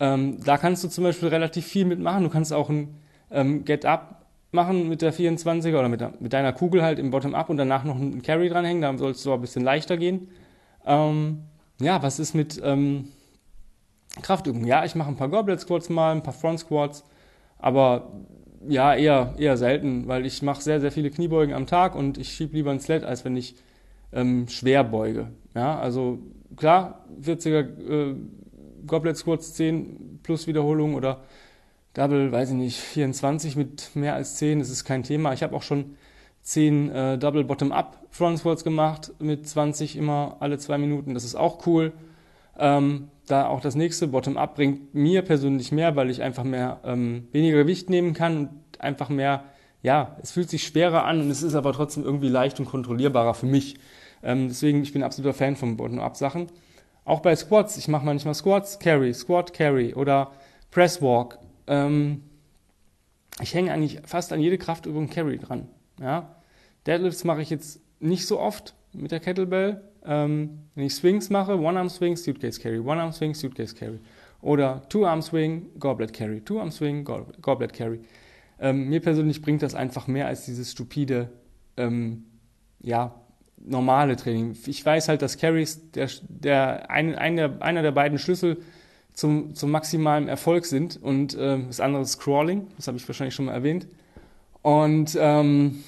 Ähm, 0.00 0.38
da 0.44 0.58
kannst 0.58 0.82
du 0.84 0.88
zum 0.88 1.04
Beispiel 1.04 1.28
relativ 1.28 1.66
viel 1.66 1.84
mitmachen. 1.84 2.24
Du 2.24 2.30
kannst 2.30 2.52
auch 2.52 2.68
ein 2.68 2.94
ähm, 3.30 3.64
Get 3.64 3.84
Up 3.84 4.26
machen 4.50 4.88
mit 4.88 5.02
der 5.02 5.12
24er 5.12 5.78
oder 5.78 5.88
mit, 5.88 6.20
mit 6.20 6.32
deiner 6.32 6.52
Kugel 6.52 6.82
halt 6.82 6.98
im 6.98 7.10
Bottom 7.10 7.34
Up 7.34 7.50
und 7.50 7.56
danach 7.56 7.84
noch 7.84 7.96
einen 7.96 8.22
Carry 8.22 8.48
dranhängen. 8.48 8.82
Da 8.82 8.96
sollst 8.96 9.24
du 9.24 9.32
ein 9.32 9.40
bisschen 9.40 9.62
leichter 9.62 9.96
gehen. 9.96 10.28
Ähm, 10.88 11.44
ja, 11.80 12.02
was 12.02 12.18
ist 12.18 12.34
mit 12.34 12.60
ähm, 12.64 13.10
Kraftübungen? 14.22 14.66
Ja, 14.66 14.84
ich 14.84 14.94
mache 14.94 15.08
ein 15.08 15.16
paar 15.16 15.28
Goblet 15.28 15.60
Squats 15.60 15.90
mal, 15.90 16.12
ein 16.12 16.22
paar 16.22 16.32
Front 16.32 16.60
Squats, 16.60 17.04
aber 17.58 18.10
ja, 18.66 18.94
eher, 18.94 19.34
eher 19.38 19.56
selten, 19.56 20.08
weil 20.08 20.26
ich 20.26 20.42
mache 20.42 20.62
sehr, 20.62 20.80
sehr 20.80 20.90
viele 20.90 21.10
Kniebeugen 21.10 21.54
am 21.54 21.66
Tag 21.66 21.94
und 21.94 22.18
ich 22.18 22.32
schiebe 22.32 22.56
lieber 22.56 22.70
ein 22.72 22.80
Sled, 22.80 23.04
als 23.04 23.24
wenn 23.24 23.36
ich 23.36 23.54
ähm, 24.12 24.48
schwer 24.48 24.82
beuge. 24.82 25.28
Ja, 25.54 25.78
also 25.78 26.18
klar, 26.56 27.04
40er 27.22 28.10
äh, 28.10 28.14
Goblet 28.86 29.16
Squats 29.16 29.54
10 29.54 30.20
plus 30.22 30.46
Wiederholungen 30.46 30.96
oder 30.96 31.20
Double, 31.92 32.32
weiß 32.32 32.50
ich 32.50 32.56
nicht, 32.56 32.78
24 32.78 33.56
mit 33.56 33.94
mehr 33.94 34.14
als 34.14 34.36
10, 34.36 34.60
das 34.60 34.70
ist 34.70 34.84
kein 34.84 35.02
Thema. 35.02 35.32
Ich 35.34 35.42
habe 35.42 35.54
auch 35.54 35.62
schon 35.62 35.96
10 36.42 36.90
äh, 36.90 37.18
Double 37.18 37.44
Bottom 37.44 37.72
Up 37.72 37.97
Front 38.10 38.38
Squats 38.38 38.64
gemacht 38.64 39.12
mit 39.18 39.48
20 39.48 39.96
immer 39.96 40.36
alle 40.40 40.58
zwei 40.58 40.78
Minuten. 40.78 41.14
Das 41.14 41.24
ist 41.24 41.34
auch 41.34 41.66
cool. 41.66 41.92
Ähm, 42.58 43.08
da 43.26 43.46
auch 43.46 43.60
das 43.60 43.74
nächste 43.74 44.08
Bottom 44.08 44.36
Up 44.36 44.56
bringt 44.56 44.94
mir 44.94 45.22
persönlich 45.22 45.70
mehr, 45.70 45.96
weil 45.96 46.10
ich 46.10 46.22
einfach 46.22 46.44
mehr 46.44 46.80
ähm, 46.84 47.28
weniger 47.32 47.58
Gewicht 47.58 47.90
nehmen 47.90 48.14
kann 48.14 48.36
und 48.36 48.50
einfach 48.80 49.08
mehr, 49.08 49.44
ja, 49.82 50.16
es 50.22 50.32
fühlt 50.32 50.50
sich 50.50 50.64
schwerer 50.64 51.04
an 51.04 51.20
und 51.20 51.30
es 51.30 51.42
ist 51.42 51.54
aber 51.54 51.72
trotzdem 51.72 52.04
irgendwie 52.04 52.28
leicht 52.28 52.58
und 52.58 52.66
kontrollierbarer 52.66 53.34
für 53.34 53.46
mich. 53.46 53.76
Ähm, 54.22 54.48
deswegen, 54.48 54.82
ich 54.82 54.92
bin 54.92 55.02
absoluter 55.02 55.34
Fan 55.34 55.56
von 55.56 55.76
Bottom 55.76 56.00
Up 56.00 56.16
Sachen. 56.16 56.48
Auch 57.04 57.20
bei 57.20 57.34
Squats, 57.36 57.76
ich 57.76 57.88
mache 57.88 58.04
manchmal 58.04 58.34
Squats, 58.34 58.78
Carry, 58.78 59.14
Squat, 59.14 59.52
Carry 59.52 59.94
oder 59.94 60.32
Press 60.70 61.00
Walk. 61.00 61.38
Ähm, 61.66 62.22
ich 63.40 63.54
hänge 63.54 63.72
eigentlich 63.72 64.00
fast 64.04 64.32
an 64.32 64.40
jede 64.40 64.58
Kraftübung 64.58 65.08
Carry 65.08 65.38
dran. 65.38 65.68
Ja? 66.00 66.36
Deadlifts 66.86 67.24
mache 67.24 67.42
ich 67.42 67.50
jetzt 67.50 67.80
nicht 68.00 68.26
so 68.26 68.38
oft 68.38 68.74
mit 68.92 69.10
der 69.10 69.20
Kettlebell. 69.20 69.82
Ähm, 70.04 70.60
wenn 70.74 70.86
ich 70.86 70.94
Swings 70.94 71.30
mache, 71.30 71.58
One-Arm-Swing, 71.58 72.16
Suitcase 72.16 72.60
Carry, 72.60 72.78
One-Arm-Swing, 72.78 73.34
Suitcase 73.34 73.74
Carry. 73.74 73.98
Oder 74.40 74.82
Two-Arm-Swing, 74.88 75.78
Goblet 75.78 76.12
Carry, 76.12 76.40
Two-Arm-Swing, 76.40 77.04
Goblet 77.42 77.72
Carry. 77.72 78.00
Ähm, 78.60 78.88
mir 78.88 79.00
persönlich 79.00 79.42
bringt 79.42 79.62
das 79.62 79.74
einfach 79.74 80.06
mehr 80.06 80.26
als 80.26 80.44
dieses 80.44 80.72
stupide, 80.72 81.30
ähm, 81.76 82.24
ja, 82.80 83.14
normale 83.64 84.16
Training. 84.16 84.56
Ich 84.66 84.84
weiß 84.84 85.08
halt, 85.08 85.22
dass 85.22 85.36
Carries 85.36 85.90
der, 85.92 86.08
der, 86.28 86.90
ein, 86.90 87.14
ein 87.16 87.36
der, 87.36 87.60
einer 87.60 87.82
der 87.82 87.92
beiden 87.92 88.18
Schlüssel 88.18 88.58
zum, 89.12 89.54
zum 89.54 89.70
maximalen 89.70 90.28
Erfolg 90.28 90.64
sind 90.64 90.96
und 91.02 91.34
äh, 91.34 91.58
das 91.66 91.80
andere 91.80 92.02
ist 92.02 92.20
Crawling, 92.20 92.68
das 92.76 92.86
habe 92.86 92.96
ich 92.96 93.08
wahrscheinlich 93.08 93.34
schon 93.34 93.46
mal 93.46 93.52
erwähnt. 93.52 93.88
Und 94.62 95.16
ähm, 95.20 95.82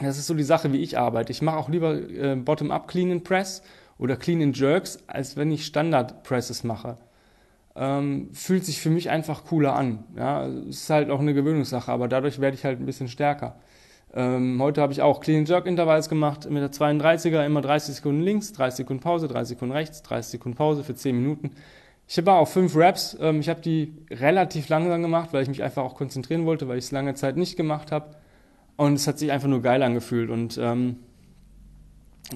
das 0.00 0.18
ist 0.18 0.26
so 0.26 0.34
die 0.34 0.44
Sache, 0.44 0.72
wie 0.72 0.78
ich 0.78 0.98
arbeite. 0.98 1.32
Ich 1.32 1.42
mache 1.42 1.56
auch 1.56 1.68
lieber 1.68 1.94
äh, 1.94 2.36
Bottom-up 2.36 2.88
Clean 2.88 3.10
and 3.10 3.24
Press 3.24 3.62
oder 3.98 4.16
Clean 4.16 4.42
and 4.42 4.58
Jerks, 4.58 4.98
als 5.06 5.36
wenn 5.36 5.50
ich 5.50 5.66
Standard 5.66 6.22
Presses 6.22 6.64
mache. 6.64 6.98
Ähm, 7.74 8.30
fühlt 8.32 8.64
sich 8.64 8.80
für 8.80 8.90
mich 8.90 9.10
einfach 9.10 9.44
cooler 9.44 9.74
an. 9.74 10.04
Ja, 10.16 10.46
ist 10.46 10.88
halt 10.90 11.10
auch 11.10 11.20
eine 11.20 11.34
Gewöhnungssache, 11.34 11.90
aber 11.90 12.08
dadurch 12.08 12.40
werde 12.40 12.56
ich 12.56 12.64
halt 12.64 12.80
ein 12.80 12.86
bisschen 12.86 13.08
stärker. 13.08 13.56
Ähm, 14.14 14.60
heute 14.62 14.80
habe 14.80 14.92
ich 14.92 15.02
auch 15.02 15.20
Clean 15.20 15.44
Jerk 15.44 15.66
Intervalls 15.66 16.08
gemacht 16.08 16.48
mit 16.48 16.62
der 16.62 16.72
32er, 16.72 17.44
immer 17.44 17.60
30 17.60 17.96
Sekunden 17.96 18.22
links, 18.22 18.52
30 18.52 18.78
Sekunden 18.78 19.02
Pause, 19.02 19.28
30 19.28 19.56
Sekunden 19.56 19.74
rechts, 19.74 20.02
30 20.02 20.30
Sekunden 20.32 20.56
Pause 20.56 20.82
für 20.82 20.94
10 20.94 21.14
Minuten. 21.14 21.50
Ich 22.08 22.16
habe 22.16 22.32
auch 22.32 22.48
fünf 22.48 22.74
Raps. 22.74 23.16
Ähm, 23.20 23.40
ich 23.40 23.48
habe 23.48 23.60
die 23.60 23.92
relativ 24.10 24.68
langsam 24.68 25.02
gemacht, 25.02 25.28
weil 25.32 25.42
ich 25.42 25.48
mich 25.48 25.62
einfach 25.62 25.84
auch 25.84 25.94
konzentrieren 25.94 26.46
wollte, 26.46 26.66
weil 26.68 26.78
ich 26.78 26.84
es 26.84 26.90
lange 26.90 27.14
Zeit 27.14 27.36
nicht 27.36 27.56
gemacht 27.56 27.92
habe. 27.92 28.16
Und 28.78 28.94
es 28.94 29.08
hat 29.08 29.18
sich 29.18 29.32
einfach 29.32 29.48
nur 29.48 29.60
geil 29.60 29.82
angefühlt. 29.82 30.30
Und 30.30 30.56
ähm, 30.56 30.96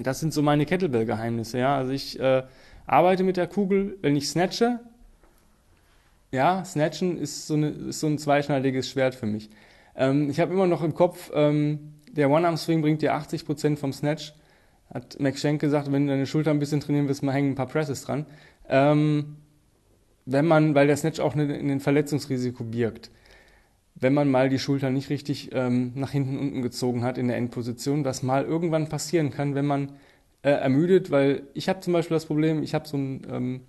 das 0.01 0.19
sind 0.19 0.33
so 0.33 0.41
meine 0.41 0.65
Kettlebell-Geheimnisse. 0.65 1.57
Ja? 1.57 1.77
Also 1.77 1.93
ich 1.93 2.19
äh, 2.19 2.43
arbeite 2.85 3.23
mit 3.23 3.37
der 3.37 3.47
Kugel, 3.47 3.97
wenn 4.01 4.15
ich 4.17 4.29
snatche. 4.29 4.81
Ja, 6.31 6.65
Snatchen 6.65 7.17
ist 7.17 7.47
so, 7.47 7.53
eine, 7.53 7.69
ist 7.69 8.01
so 8.01 8.07
ein 8.07 8.17
zweischneidiges 8.17 8.89
Schwert 8.89 9.15
für 9.15 9.25
mich. 9.25 9.49
Ähm, 9.95 10.29
ich 10.29 10.41
habe 10.41 10.53
immer 10.53 10.67
noch 10.67 10.83
im 10.83 10.93
Kopf, 10.93 11.31
ähm, 11.33 11.93
der 12.11 12.29
One-Arm-Swing 12.29 12.81
bringt 12.81 13.01
dir 13.01 13.15
80% 13.15 13.77
vom 13.77 13.93
Snatch. 13.93 14.33
Hat 14.93 15.19
Max 15.21 15.39
Schenk 15.39 15.61
gesagt, 15.61 15.91
wenn 15.93 16.07
du 16.07 16.11
deine 16.11 16.25
Schulter 16.25 16.51
ein 16.51 16.59
bisschen 16.59 16.81
trainieren 16.81 17.07
willst, 17.07 17.23
mal 17.23 17.31
hängen 17.31 17.51
ein 17.51 17.55
paar 17.55 17.67
Presses 17.67 18.03
dran. 18.03 18.25
Ähm, 18.67 19.37
wenn 20.25 20.45
man, 20.45 20.75
weil 20.75 20.87
der 20.87 20.97
Snatch 20.97 21.21
auch 21.21 21.35
ein 21.35 21.79
Verletzungsrisiko 21.79 22.65
birgt, 22.65 23.11
wenn 23.95 24.13
man 24.13 24.29
mal 24.29 24.49
die 24.49 24.59
Schulter 24.59 24.89
nicht 24.89 25.09
richtig 25.09 25.51
ähm, 25.53 25.91
nach 25.95 26.11
hinten 26.11 26.37
unten 26.37 26.61
gezogen 26.61 27.03
hat 27.03 27.17
in 27.17 27.27
der 27.27 27.37
Endposition, 27.37 28.05
was 28.05 28.23
mal 28.23 28.43
irgendwann 28.43 28.89
passieren 28.89 29.31
kann, 29.31 29.55
wenn 29.55 29.65
man 29.65 29.93
äh, 30.41 30.49
ermüdet, 30.49 31.11
weil 31.11 31.43
ich 31.53 31.69
habe 31.69 31.79
zum 31.79 31.93
Beispiel 31.93 32.15
das 32.15 32.25
Problem, 32.25 32.63
ich 32.63 32.73
habe 32.73 32.87
so 32.87 32.97
ein, 32.97 33.21
ähm, 33.31 33.61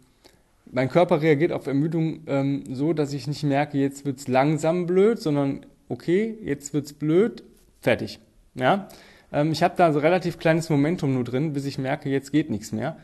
mein 0.70 0.88
Körper 0.88 1.22
reagiert 1.22 1.52
auf 1.52 1.66
Ermüdung 1.66 2.20
ähm, 2.26 2.64
so, 2.70 2.92
dass 2.92 3.12
ich 3.12 3.26
nicht 3.26 3.44
merke, 3.44 3.78
jetzt 3.78 4.04
wird's 4.04 4.28
langsam 4.28 4.86
blöd, 4.86 5.20
sondern 5.20 5.66
okay, 5.88 6.36
jetzt 6.42 6.74
wird's 6.74 6.92
blöd, 6.92 7.44
fertig. 7.80 8.18
Ja, 8.54 8.88
ähm, 9.32 9.52
ich 9.52 9.62
habe 9.62 9.74
da 9.76 9.92
so 9.92 9.98
relativ 9.98 10.38
kleines 10.38 10.70
Momentum 10.70 11.14
nur 11.14 11.24
drin, 11.24 11.52
bis 11.52 11.64
ich 11.66 11.78
merke, 11.78 12.08
jetzt 12.08 12.32
geht 12.32 12.50
nichts 12.50 12.72
mehr. 12.72 12.96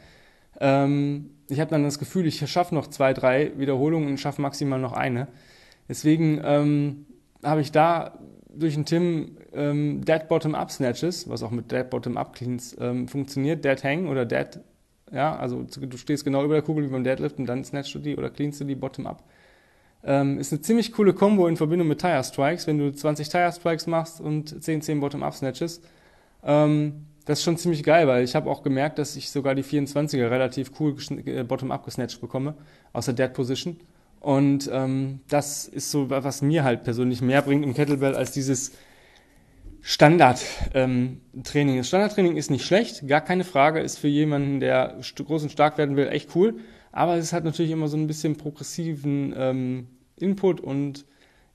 Ähm, 0.58 1.30
ich 1.48 1.60
habe 1.60 1.70
dann 1.70 1.82
das 1.82 1.98
Gefühl, 1.98 2.26
ich 2.26 2.48
schaffe 2.50 2.74
noch 2.74 2.86
zwei, 2.86 3.12
drei 3.12 3.52
Wiederholungen 3.58 4.08
und 4.08 4.18
schaffe 4.18 4.40
maximal 4.40 4.80
noch 4.80 4.92
eine. 4.92 5.28
Deswegen 5.88 6.40
ähm, 6.44 7.06
habe 7.42 7.60
ich 7.60 7.72
da 7.72 8.18
durch 8.52 8.74
den 8.74 8.84
Tim 8.84 9.36
ähm, 9.52 10.04
Dead 10.04 10.28
Bottom 10.28 10.54
Up 10.54 10.70
Snatches, 10.70 11.28
was 11.28 11.42
auch 11.42 11.50
mit 11.50 11.70
Dead 11.70 11.88
Bottom 11.88 12.16
Up 12.16 12.34
Cleans 12.34 12.76
ähm, 12.80 13.08
funktioniert, 13.08 13.64
Dead 13.64 13.82
Hang 13.82 14.08
oder 14.08 14.26
Dead, 14.26 14.60
ja, 15.12 15.36
also 15.36 15.62
du 15.62 15.96
stehst 15.96 16.24
genau 16.24 16.44
über 16.44 16.54
der 16.54 16.62
Kugel 16.62 16.84
wie 16.84 16.88
beim 16.88 17.04
Deadlift 17.04 17.38
und 17.38 17.46
dann 17.46 17.64
snatchst 17.64 17.94
du 17.94 17.98
die 17.98 18.16
oder 18.16 18.30
cleanst 18.30 18.60
du 18.60 18.64
die 18.64 18.76
Bottom 18.76 19.06
Up. 19.06 19.24
Ähm, 20.02 20.38
ist 20.38 20.52
eine 20.52 20.62
ziemlich 20.62 20.92
coole 20.92 21.12
Combo 21.12 21.46
in 21.46 21.56
Verbindung 21.56 21.88
mit 21.88 22.00
Tire 22.00 22.24
Strikes, 22.24 22.66
wenn 22.66 22.78
du 22.78 22.92
20 22.92 23.28
Tire 23.28 23.52
Strikes 23.52 23.86
machst 23.86 24.20
und 24.20 24.62
10, 24.62 24.82
10 24.82 25.00
Bottom 25.00 25.22
Up 25.22 25.34
Snatches. 25.34 25.82
Ähm, 26.42 27.06
das 27.26 27.38
ist 27.38 27.44
schon 27.44 27.56
ziemlich 27.56 27.82
geil, 27.82 28.08
weil 28.08 28.24
ich 28.24 28.34
habe 28.34 28.50
auch 28.50 28.62
gemerkt, 28.62 28.98
dass 28.98 29.14
ich 29.14 29.30
sogar 29.30 29.54
die 29.54 29.62
24er 29.62 30.30
relativ 30.30 30.72
cool 30.80 30.96
äh, 31.26 31.44
Bottom-up 31.44 31.84
gesnatcht 31.84 32.20
bekomme, 32.20 32.54
aus 32.92 33.04
der 33.04 33.14
Dead 33.14 33.32
Position. 33.32 33.78
Und 34.20 34.70
ähm, 34.70 35.20
das 35.28 35.66
ist 35.66 35.90
so, 35.90 36.10
was 36.10 36.42
mir 36.42 36.62
halt 36.62 36.84
persönlich 36.84 37.22
mehr 37.22 37.40
bringt 37.42 37.64
im 37.64 37.74
Kettlebell 37.74 38.14
als 38.14 38.32
dieses 38.32 38.72
Standardtraining. 39.80 41.20
Ähm, 41.34 41.76
das 41.78 41.88
Standardtraining 41.88 42.36
ist 42.36 42.50
nicht 42.50 42.66
schlecht, 42.66 43.08
gar 43.08 43.22
keine 43.22 43.44
Frage, 43.44 43.80
ist 43.80 43.98
für 43.98 44.08
jemanden, 44.08 44.60
der 44.60 45.00
groß 45.16 45.44
und 45.44 45.52
stark 45.52 45.78
werden 45.78 45.96
will, 45.96 46.08
echt 46.08 46.36
cool. 46.36 46.58
Aber 46.92 47.16
es 47.16 47.32
hat 47.32 47.44
natürlich 47.44 47.70
immer 47.70 47.88
so 47.88 47.96
ein 47.96 48.06
bisschen 48.06 48.36
progressiven 48.36 49.32
ähm, 49.36 49.86
Input 50.16 50.60
und 50.60 51.06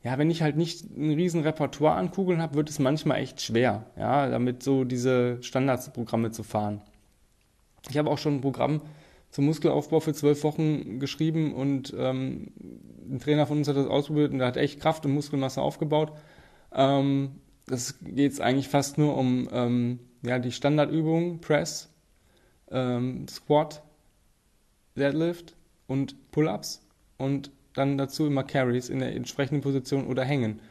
ja, 0.04 0.18
wenn 0.18 0.30
ich 0.30 0.42
halt 0.42 0.56
nicht 0.56 0.86
ein 0.96 1.12
riesen 1.12 1.42
Repertoire 1.42 1.96
an 1.96 2.12
Kugeln 2.12 2.42
habe, 2.42 2.56
wird 2.56 2.70
es 2.70 2.80
manchmal 2.80 3.20
echt 3.20 3.42
schwer, 3.42 3.86
ja, 3.98 4.30
damit 4.30 4.64
so 4.64 4.84
diese 4.84 5.42
Standardsprogramme 5.42 6.32
zu 6.32 6.44
fahren. 6.44 6.82
Ich 7.90 7.98
habe 7.98 8.10
auch 8.10 8.18
schon 8.18 8.36
ein 8.36 8.42
Programm 8.42 8.82
zum 9.36 9.48
Muskelaufbau 9.48 10.00
für 10.00 10.14
zwölf 10.14 10.46
Wochen 10.46 10.98
geschrieben 10.98 11.54
und 11.54 11.94
ähm, 11.98 12.54
ein 13.10 13.20
Trainer 13.20 13.46
von 13.46 13.58
uns 13.58 13.68
hat 13.68 13.76
das 13.76 13.86
ausprobiert 13.86 14.32
und 14.32 14.40
der 14.40 14.48
hat 14.48 14.56
echt 14.56 14.80
Kraft 14.80 15.06
und 15.06 15.14
Muskelmasse 15.14 15.62
aufgebaut. 15.62 16.14
Ähm, 16.72 17.32
das 17.66 18.00
geht 18.00 18.40
eigentlich 18.40 18.70
fast 18.70 18.98
nur 18.98 19.18
um 19.18 19.50
ähm, 19.52 20.00
ja, 20.22 20.40
die 20.40 20.54
Standardübungen, 20.54 21.42
Press, 21.42 21.94
ähm, 22.72 23.28
Squat, 23.28 23.84
Deadlift 24.98 25.58
und 25.88 26.32
Pull-ups 26.32 26.88
und 27.18 27.52
dann 27.74 27.98
dazu 27.98 28.28
immer 28.28 28.46
Carries 28.46 28.88
in 28.88 29.00
der 29.00 29.14
entsprechenden 29.18 29.60
Position 29.60 30.08
oder 30.08 30.24
hängen. 30.24 30.62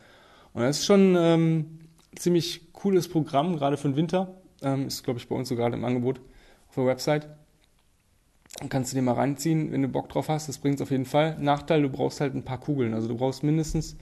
Und 0.54 0.62
das 0.62 0.78
ist 0.78 0.86
schon 0.86 1.14
ähm, 1.18 1.80
ein 2.14 2.16
ziemlich 2.16 2.72
cooles 2.72 3.08
Programm, 3.08 3.56
gerade 3.56 3.76
für 3.76 3.88
den 3.88 3.96
Winter. 3.96 4.40
Ähm, 4.62 4.86
ist, 4.86 5.02
glaube 5.02 5.20
ich, 5.20 5.28
bei 5.28 5.36
uns 5.36 5.50
so 5.50 5.54
gerade 5.54 5.76
im 5.76 5.84
Angebot 5.84 6.22
auf 6.70 6.76
der 6.76 6.86
Website. 6.86 7.28
Kannst 8.68 8.92
du 8.92 8.96
dir 8.96 9.02
mal 9.02 9.14
reinziehen, 9.14 9.72
wenn 9.72 9.82
du 9.82 9.88
Bock 9.88 10.08
drauf 10.08 10.28
hast. 10.28 10.48
Das 10.48 10.58
bringt 10.58 10.76
es 10.76 10.80
auf 10.82 10.90
jeden 10.90 11.06
Fall. 11.06 11.36
Nachteil, 11.40 11.82
du 11.82 11.88
brauchst 11.88 12.20
halt 12.20 12.34
ein 12.34 12.44
paar 12.44 12.60
Kugeln. 12.60 12.94
Also 12.94 13.08
du 13.08 13.16
brauchst 13.16 13.42
mindestens 13.42 13.96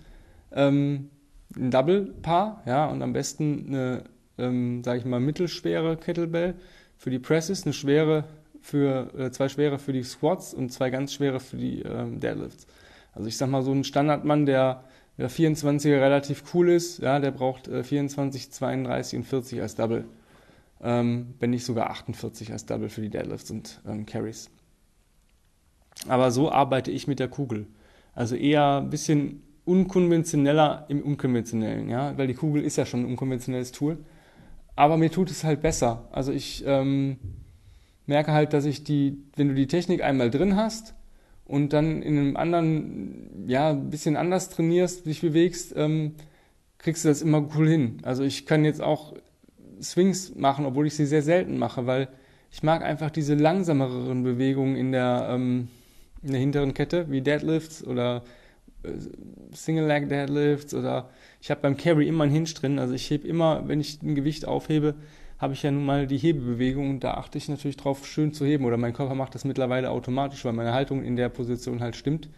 ähm, 0.52 1.08
ein 1.56 1.70
Double-Paar, 1.70 2.62
ja, 2.66 2.86
und 2.86 3.02
am 3.02 3.12
besten 3.12 3.66
eine, 3.68 4.04
ähm, 4.38 4.82
sage 4.84 4.98
ich 5.00 5.04
mal, 5.04 5.20
mittelschwere 5.20 5.96
Kettlebell 5.96 6.54
für 6.96 7.10
die 7.10 7.18
Presses, 7.18 7.64
eine 7.64 7.72
schwere 7.72 8.24
für, 8.60 9.12
äh, 9.18 9.30
zwei 9.30 9.48
schwere 9.48 9.78
für 9.78 9.92
die 9.92 10.04
Squats 10.04 10.54
und 10.54 10.72
zwei 10.72 10.90
ganz 10.90 11.12
schwere 11.12 11.40
für 11.40 11.56
die 11.56 11.82
ähm, 11.82 12.20
Deadlifts. 12.20 12.66
Also 13.12 13.28
ich 13.28 13.36
sag 13.36 13.48
mal, 13.48 13.62
so 13.62 13.72
ein 13.72 13.84
Standardmann, 13.84 14.46
der, 14.46 14.84
der 15.18 15.30
24er 15.30 16.00
relativ 16.00 16.54
cool 16.54 16.70
ist, 16.70 17.00
ja, 17.00 17.18
der 17.18 17.32
braucht 17.32 17.68
äh, 17.68 17.82
24, 17.82 18.52
32 18.52 19.18
und 19.18 19.24
40 19.24 19.60
als 19.60 19.74
Double. 19.74 20.04
Ähm, 20.82 21.34
wenn 21.38 21.50
nicht 21.50 21.64
sogar 21.64 21.90
48 21.90 22.52
als 22.52 22.66
Double 22.66 22.88
für 22.88 23.00
die 23.00 23.10
Deadlifts 23.10 23.50
und 23.50 23.80
ähm, 23.86 24.04
Carries. 24.06 24.50
Aber 26.08 26.30
so 26.30 26.50
arbeite 26.50 26.90
ich 26.90 27.06
mit 27.06 27.20
der 27.20 27.28
Kugel. 27.28 27.66
Also 28.14 28.34
eher 28.34 28.78
ein 28.78 28.90
bisschen 28.90 29.42
unkonventioneller 29.64 30.86
im 30.88 31.02
Unkonventionellen, 31.02 31.88
ja, 31.88 32.18
weil 32.18 32.26
die 32.26 32.34
Kugel 32.34 32.62
ist 32.62 32.76
ja 32.76 32.84
schon 32.84 33.00
ein 33.00 33.06
unkonventionelles 33.06 33.70
Tool. 33.70 33.98
Aber 34.74 34.96
mir 34.96 35.10
tut 35.10 35.30
es 35.30 35.44
halt 35.44 35.62
besser. 35.62 36.08
Also 36.10 36.32
ich 36.32 36.64
ähm, 36.66 37.18
merke 38.06 38.32
halt, 38.32 38.52
dass 38.52 38.64
ich 38.64 38.82
die, 38.82 39.22
wenn 39.36 39.48
du 39.48 39.54
die 39.54 39.68
Technik 39.68 40.02
einmal 40.02 40.30
drin 40.30 40.56
hast, 40.56 40.94
und 41.44 41.72
dann 41.72 42.02
in 42.02 42.18
einem 42.18 42.36
anderen, 42.36 43.46
ja, 43.46 43.70
ein 43.70 43.90
bisschen 43.90 44.16
anders 44.16 44.48
trainierst, 44.48 45.06
dich 45.06 45.20
bewegst, 45.20 45.74
ähm, 45.76 46.14
kriegst 46.78 47.04
du 47.04 47.08
das 47.08 47.20
immer 47.22 47.46
cool 47.54 47.68
hin. 47.68 47.98
Also 48.04 48.22
ich 48.22 48.46
kann 48.46 48.64
jetzt 48.64 48.80
auch 48.80 49.14
Swings 49.82 50.34
machen, 50.34 50.64
obwohl 50.64 50.86
ich 50.86 50.94
sie 50.94 51.06
sehr 51.06 51.22
selten 51.22 51.58
mache, 51.58 51.86
weil 51.86 52.08
ich 52.50 52.62
mag 52.62 52.82
einfach 52.82 53.10
diese 53.10 53.34
langsameren 53.34 54.22
Bewegungen 54.22 54.76
in 54.76 54.92
der, 54.92 55.28
ähm, 55.30 55.68
in 56.22 56.32
der 56.32 56.40
hinteren 56.40 56.74
Kette, 56.74 57.10
wie 57.10 57.20
Deadlifts 57.20 57.84
oder 57.84 58.22
äh, 58.82 58.90
Single 59.52 59.86
Leg 59.86 60.08
Deadlifts 60.08 60.74
oder 60.74 61.10
ich 61.40 61.50
habe 61.50 61.60
beim 61.62 61.76
Carry 61.76 62.06
immer 62.06 62.24
einen 62.24 62.32
Hinge 62.32 62.50
drin. 62.50 62.78
Also 62.78 62.94
ich 62.94 63.10
hebe 63.10 63.26
immer, 63.26 63.66
wenn 63.66 63.80
ich 63.80 64.02
ein 64.02 64.14
Gewicht 64.14 64.46
aufhebe, 64.46 64.94
habe 65.38 65.54
ich 65.54 65.62
ja 65.64 65.72
nun 65.72 65.84
mal 65.84 66.06
die 66.06 66.18
Hebebewegung 66.18 66.88
und 66.88 67.00
da 67.04 67.14
achte 67.14 67.36
ich 67.36 67.48
natürlich 67.48 67.76
drauf, 67.76 68.06
schön 68.06 68.32
zu 68.32 68.44
heben. 68.46 68.64
Oder 68.64 68.76
mein 68.76 68.92
Körper 68.92 69.16
macht 69.16 69.34
das 69.34 69.44
mittlerweile 69.44 69.90
automatisch, 69.90 70.44
weil 70.44 70.52
meine 70.52 70.72
Haltung 70.72 71.02
in 71.02 71.16
der 71.16 71.28
Position 71.30 71.80
halt 71.80 71.96
stimmt. 71.96 72.28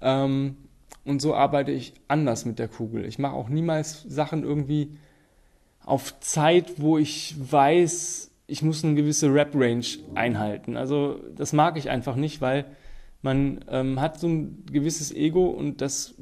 Ähm, 0.00 0.56
und 1.04 1.20
so 1.20 1.34
arbeite 1.34 1.72
ich 1.72 1.94
anders 2.06 2.44
mit 2.44 2.60
der 2.60 2.68
Kugel. 2.68 3.04
Ich 3.04 3.18
mache 3.18 3.34
auch 3.34 3.48
niemals 3.48 4.02
Sachen 4.02 4.44
irgendwie 4.44 4.96
auf 5.86 6.18
Zeit, 6.20 6.74
wo 6.78 6.98
ich 6.98 7.34
weiß, 7.38 8.30
ich 8.48 8.62
muss 8.62 8.84
eine 8.84 8.94
gewisse 8.94 9.32
Rap-Range 9.32 9.86
einhalten. 10.14 10.76
Also 10.76 11.20
das 11.34 11.52
mag 11.52 11.78
ich 11.78 11.88
einfach 11.88 12.16
nicht, 12.16 12.40
weil 12.42 12.66
man 13.22 13.64
ähm, 13.70 14.00
hat 14.00 14.20
so 14.20 14.28
ein 14.28 14.64
gewisses 14.70 15.14
Ego 15.14 15.46
und 15.46 15.80
das 15.80 16.14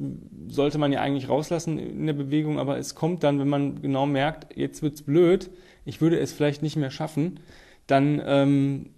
sollte 0.48 0.78
man 0.78 0.92
ja 0.92 1.00
eigentlich 1.00 1.28
rauslassen 1.28 1.78
in 1.78 2.06
der 2.06 2.12
Bewegung, 2.12 2.58
aber 2.58 2.78
es 2.78 2.94
kommt 2.94 3.24
dann, 3.24 3.40
wenn 3.40 3.48
man 3.48 3.82
genau 3.82 4.06
merkt, 4.06 4.56
jetzt 4.56 4.82
wird's 4.82 5.02
blöd, 5.02 5.50
ich 5.84 6.00
würde 6.00 6.18
es 6.18 6.32
vielleicht 6.32 6.62
nicht 6.62 6.76
mehr 6.76 6.90
schaffen, 6.90 7.40
dann 7.86 8.22
ähm, 8.24 8.90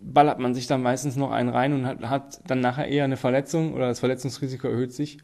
ballert 0.00 0.38
man 0.38 0.54
sich 0.54 0.66
da 0.66 0.76
meistens 0.78 1.16
noch 1.16 1.30
einen 1.30 1.50
rein 1.50 1.72
und 1.72 1.86
hat, 1.86 2.00
hat 2.08 2.40
dann 2.46 2.60
nachher 2.60 2.88
eher 2.88 3.04
eine 3.04 3.16
Verletzung 3.16 3.74
oder 3.74 3.88
das 3.88 4.00
Verletzungsrisiko 4.00 4.68
erhöht 4.68 4.92
sich. 4.92 5.18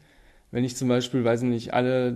Wenn 0.51 0.63
ich 0.63 0.75
zum 0.75 0.87
Beispiel, 0.87 1.23
weiß 1.23 1.43
ich 1.43 1.49
nicht, 1.49 1.73
alle 1.73 2.15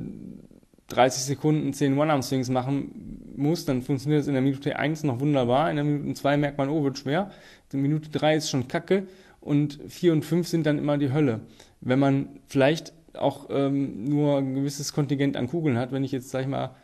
30 0.88 1.24
Sekunden 1.24 1.74
10 1.74 1.98
One-Arm-Swings 1.98 2.50
machen 2.50 3.34
muss, 3.36 3.66
dann 3.66 3.82
funktioniert 3.82 4.22
das 4.22 4.28
in 4.28 4.34
der 4.34 4.42
Minute 4.42 4.78
1 4.78 5.04
noch 5.04 5.20
wunderbar. 5.20 5.70
In 5.70 5.76
der 5.76 5.86
Minute 5.86 6.14
2 6.14 6.38
merkt 6.38 6.58
man, 6.58 6.70
oh, 6.70 6.84
wird 6.84 6.98
schwer. 6.98 7.32
In 7.74 7.82
Minute 7.82 8.10
3 8.10 8.38
ist 8.38 8.50
schon 8.50 8.68
kacke 8.68 9.08
und 9.42 9.80
4 9.88 10.14
und 10.14 10.24
5 10.24 10.48
sind 10.48 10.66
dann 10.66 10.78
immer 10.78 10.98
die 10.98 11.12
Hölle. 11.12 11.42
Wenn 11.82 12.00
man 12.00 12.30
vielleicht 12.48 12.94
auch 13.14 13.48
ähm, 13.50 14.06
nur 14.06 14.38
ein 14.38 14.56
gewisses 14.56 14.94
Kontingent 14.94 15.36
an 15.36 15.48
Kugeln 15.48 15.78
hat, 15.78 15.92
wenn 15.92 16.04
ich 16.04 16.12
jetzt, 16.12 16.30
sag 16.30 16.42
ich 16.42 16.48
mal, 16.48 16.76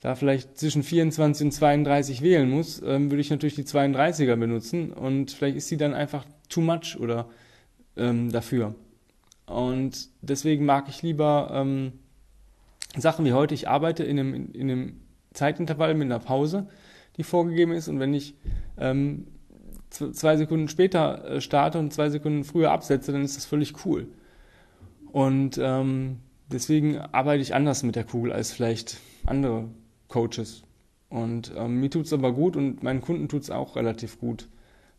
da 0.00 0.14
vielleicht 0.14 0.58
zwischen 0.58 0.82
24 0.82 1.46
und 1.46 1.52
32 1.52 2.22
wählen 2.22 2.50
muss, 2.50 2.82
ähm, 2.84 3.10
würde 3.10 3.20
ich 3.20 3.30
natürlich 3.30 3.54
die 3.54 3.64
32er 3.64 4.36
benutzen 4.36 4.92
und 4.92 5.30
vielleicht 5.30 5.56
ist 5.56 5.68
sie 5.68 5.76
dann 5.76 5.94
einfach 5.94 6.24
too 6.48 6.60
much 6.60 6.98
oder 6.98 7.28
ähm, 7.96 8.30
dafür. 8.30 8.74
Und 9.46 10.08
deswegen 10.20 10.66
mag 10.66 10.86
ich 10.88 11.02
lieber 11.02 11.50
ähm, 11.52 11.92
Sachen 12.96 13.24
wie 13.24 13.32
heute, 13.32 13.54
ich 13.54 13.68
arbeite 13.68 14.04
in 14.04 14.18
einem, 14.18 14.52
in 14.52 14.70
einem 14.70 15.00
Zeitintervall 15.32 15.94
mit 15.94 16.06
einer 16.06 16.18
Pause, 16.18 16.68
die 17.16 17.22
vorgegeben 17.22 17.72
ist 17.72 17.88
und 17.88 18.00
wenn 18.00 18.14
ich 18.14 18.34
ähm, 18.78 19.26
zwei 19.90 20.36
Sekunden 20.36 20.68
später 20.68 21.24
äh, 21.24 21.40
starte 21.40 21.78
und 21.78 21.92
zwei 21.92 22.10
Sekunden 22.10 22.44
früher 22.44 22.70
absetze, 22.70 23.12
dann 23.12 23.22
ist 23.22 23.36
das 23.36 23.46
völlig 23.46 23.84
cool. 23.84 24.08
Und 25.12 25.58
ähm, 25.62 26.18
deswegen 26.50 26.98
arbeite 26.98 27.42
ich 27.42 27.54
anders 27.54 27.82
mit 27.82 27.96
der 27.96 28.04
Kugel 28.04 28.32
als 28.32 28.52
vielleicht 28.52 28.98
andere 29.24 29.68
Coaches. 30.08 30.62
Und 31.08 31.52
ähm, 31.56 31.80
mir 31.80 31.90
tut 31.90 32.06
es 32.06 32.12
aber 32.12 32.32
gut 32.32 32.56
und 32.56 32.82
meinen 32.82 33.00
Kunden 33.00 33.28
tut 33.28 33.42
es 33.42 33.50
auch 33.50 33.76
relativ 33.76 34.18
gut. 34.18 34.48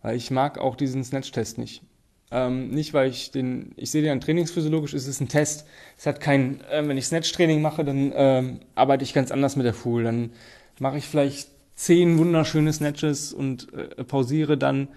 Weil 0.01 0.15
ich 0.15 0.31
mag 0.31 0.57
auch 0.57 0.75
diesen 0.75 1.03
Snatch-Test 1.03 1.57
nicht. 1.57 1.83
Ähm, 2.29 2.69
nicht, 2.69 2.93
weil 2.93 3.09
ich 3.09 3.31
den, 3.31 3.71
ich 3.77 3.89
sehe 3.89 4.01
den 4.01 4.19
trainingsphysiologisch, 4.19 4.93
ist 4.93 5.07
es 5.07 5.21
ein 5.21 5.29
Test. 5.29 5.65
Es 5.97 6.05
hat 6.05 6.19
kein, 6.19 6.61
äh, 6.71 6.85
wenn 6.85 6.97
ich 6.97 7.05
Snatch-Training 7.05 7.61
mache, 7.61 7.85
dann 7.85 8.11
ähm, 8.15 8.59
arbeite 8.75 9.03
ich 9.03 9.13
ganz 9.13 9.31
anders 9.31 9.55
mit 9.55 9.65
der 9.65 9.73
Fuhl. 9.73 10.03
Dann 10.03 10.31
mache 10.79 10.97
ich 10.97 11.05
vielleicht 11.05 11.49
zehn 11.75 12.17
wunderschöne 12.17 12.73
Snatches 12.73 13.31
und 13.31 13.71
äh, 13.73 14.03
pausiere 14.03 14.57
dann, 14.57 14.89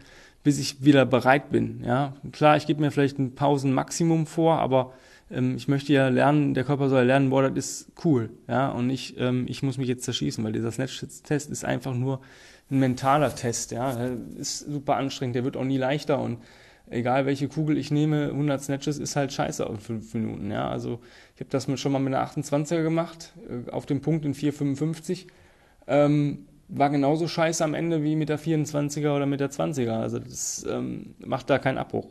bis 0.43 0.59
ich 0.59 0.85
wieder 0.85 1.07
bereit 1.07 1.51
bin. 1.51 1.83
Ja, 1.85 2.15
klar, 2.33 2.57
ich 2.57 2.67
gebe 2.67 2.81
mir 2.81 2.91
vielleicht 2.91 3.19
ein 3.19 3.35
Pausenmaximum 3.35 4.27
vor, 4.27 4.59
aber 4.59 4.95
ähm, 5.31 5.57
ich 5.57 5.69
möchte 5.69 5.93
ja 5.93 6.09
lernen, 6.09 6.55
der 6.55 6.65
Körper 6.65 6.89
soll 6.89 7.05
lernen, 7.05 7.31
boah, 7.31 7.51
das 7.51 7.83
ist 7.83 7.93
cool, 8.05 8.31
ja, 8.49 8.71
und 8.71 8.87
nicht, 8.87 9.17
ähm, 9.19 9.45
ich 9.49 9.63
muss 9.63 9.79
mich 9.79 9.89
jetzt 9.89 10.05
zerschießen, 10.05 10.43
weil 10.43 10.53
dieser 10.53 10.73
Snatch-Test 10.73 11.51
ist 11.51 11.65
einfach 11.65 11.95
nur 11.95 12.21
ein 12.71 12.79
mentaler 12.79 13.35
Test, 13.35 13.73
ja, 13.73 13.93
der 13.93 14.17
ist 14.39 14.61
super 14.61 14.97
anstrengend, 14.97 15.37
der 15.37 15.45
wird 15.45 15.57
auch 15.57 15.65
nie 15.65 15.79
leichter 15.79 16.21
und 16.21 16.39
egal 16.91 17.27
welche 17.27 17.49
Kugel 17.49 17.79
ich 17.79 17.91
nehme, 17.91 18.27
100 18.27 18.63
Snatches 18.63 18.99
ist 18.99 19.17
halt 19.17 19.33
scheiße 19.33 19.67
auf 19.67 19.81
5 19.81 20.15
Minuten, 20.15 20.51
ja, 20.51 20.69
also 20.69 21.01
ich 21.35 21.41
habe 21.41 21.51
das 21.51 21.67
schon 21.81 21.93
mal 21.93 21.99
mit 21.99 22.15
einer 22.15 22.27
28er 22.27 22.83
gemacht, 22.83 23.33
äh, 23.49 23.71
auf 23.71 23.87
dem 23.87 24.01
Punkt 24.01 24.25
in 24.25 24.35
4,55, 24.35 25.27
ähm, 25.87 26.47
war 26.69 26.91
genauso 26.91 27.27
scheiße 27.27 27.65
am 27.65 27.75
Ende 27.75 28.05
wie 28.05 28.17
mit 28.17 28.29
der 28.29 28.39
24er 28.39 29.17
oder 29.17 29.27
mit 29.27 29.41
der 29.41 29.51
20er, 29.51 30.01
also 30.01 30.19
das 30.19 30.67
ähm, 30.69 31.15
macht 31.19 31.51
da 31.51 31.59
keinen 31.59 31.79
Abbruch. 31.79 32.09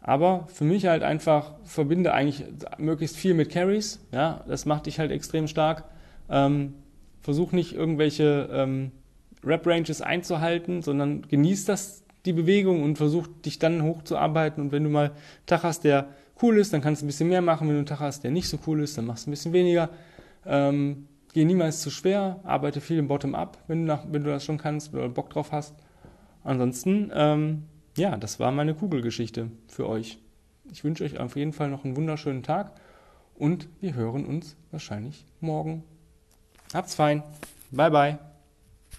Aber 0.00 0.46
für 0.48 0.64
mich 0.64 0.86
halt 0.86 1.02
einfach 1.02 1.54
verbinde 1.64 2.12
eigentlich 2.12 2.44
möglichst 2.78 3.16
viel 3.16 3.34
mit 3.34 3.50
Carries. 3.50 4.00
Ja, 4.12 4.44
das 4.46 4.64
macht 4.64 4.86
dich 4.86 4.98
halt 4.98 5.10
extrem 5.10 5.48
stark. 5.48 5.84
Ähm, 6.30 6.74
versuch 7.20 7.52
nicht 7.52 7.74
irgendwelche 7.74 8.48
ähm, 8.52 8.92
Rap-Ranges 9.44 10.00
einzuhalten, 10.00 10.82
sondern 10.82 11.22
genieß 11.22 11.64
das, 11.64 12.04
die 12.26 12.32
Bewegung 12.32 12.82
und 12.82 12.96
versuch 12.96 13.26
dich 13.44 13.58
dann 13.58 13.82
hochzuarbeiten. 13.82 14.62
Und 14.62 14.72
wenn 14.72 14.84
du 14.84 14.90
mal 14.90 15.06
einen 15.06 15.46
Tag 15.46 15.62
hast, 15.62 15.84
der 15.84 16.08
cool 16.42 16.58
ist, 16.58 16.72
dann 16.72 16.80
kannst 16.80 17.02
du 17.02 17.06
ein 17.06 17.08
bisschen 17.08 17.28
mehr 17.28 17.42
machen. 17.42 17.68
Wenn 17.68 17.74
du 17.74 17.78
einen 17.78 17.86
Tag 17.86 18.00
hast, 18.00 18.24
der 18.24 18.30
nicht 18.30 18.48
so 18.48 18.58
cool 18.66 18.82
ist, 18.82 18.98
dann 18.98 19.06
machst 19.06 19.26
du 19.26 19.30
ein 19.30 19.32
bisschen 19.32 19.52
weniger. 19.52 19.90
Ähm, 20.46 21.06
geh 21.34 21.44
niemals 21.44 21.80
zu 21.80 21.90
schwer, 21.90 22.40
arbeite 22.44 22.80
viel 22.80 22.98
im 22.98 23.08
Bottom-up, 23.08 23.58
wenn, 23.66 23.88
wenn, 23.88 24.24
du 24.24 24.30
das 24.30 24.44
schon 24.44 24.58
kannst 24.58 24.94
oder 24.94 25.08
Bock 25.08 25.30
drauf 25.30 25.52
hast. 25.52 25.74
Ansonsten 26.44 27.10
ähm, 27.14 27.64
ja, 27.98 28.16
das 28.16 28.40
war 28.40 28.52
meine 28.52 28.74
Kugelgeschichte 28.74 29.50
für 29.66 29.88
euch. 29.88 30.18
Ich 30.70 30.84
wünsche 30.84 31.04
euch 31.04 31.18
auf 31.18 31.36
jeden 31.36 31.52
Fall 31.52 31.68
noch 31.68 31.84
einen 31.84 31.96
wunderschönen 31.96 32.42
Tag 32.42 32.72
und 33.34 33.68
wir 33.80 33.94
hören 33.94 34.24
uns 34.24 34.56
wahrscheinlich 34.70 35.26
morgen. 35.40 35.84
Habt's 36.72 36.94
fein. 36.94 37.22
Bye 37.70 37.90
bye. 37.90 38.18